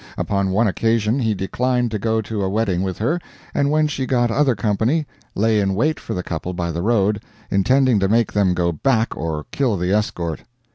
Upon 0.17 0.49
one 0.49 0.65
occasion 0.67 1.19
he 1.19 1.35
declined 1.35 1.91
to 1.91 1.99
go 1.99 2.23
to 2.23 2.41
a 2.41 2.49
wedding 2.49 2.81
with 2.81 2.97
her, 2.97 3.21
and 3.53 3.69
when 3.69 3.87
she 3.87 4.07
got 4.07 4.31
other 4.31 4.55
company, 4.55 5.05
lay 5.35 5.59
in 5.59 5.75
wait 5.75 5.99
for 5.99 6.15
the 6.15 6.23
couple 6.23 6.55
by 6.55 6.71
the 6.71 6.81
road, 6.81 7.21
intending 7.51 7.99
to 7.99 8.07
make 8.09 8.33
them 8.33 8.55
go 8.55 8.71
back 8.71 9.15
or 9.15 9.45
kill 9.51 9.77
the 9.77 9.93
escort. 9.93 10.41